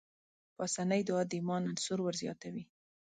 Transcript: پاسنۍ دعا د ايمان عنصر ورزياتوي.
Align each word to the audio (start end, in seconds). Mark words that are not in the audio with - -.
پاسنۍ 0.55 1.01
دعا 1.09 1.21
د 1.29 1.31
ايمان 1.37 1.61
عنصر 1.71 1.99
ورزياتوي. 2.01 2.63